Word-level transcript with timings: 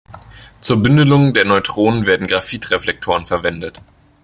Zur 0.61 0.77
Bündelung 0.81 1.35
der 1.35 1.45
Neutronen 1.45 2.07
werden 2.07 2.25
Graphit-Reflektoren 2.25 3.27
verwendet. 3.27 3.83